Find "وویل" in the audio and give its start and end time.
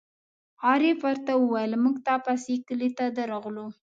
1.37-1.71